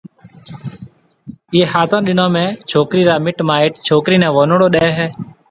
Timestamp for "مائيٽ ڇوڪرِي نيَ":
3.49-4.29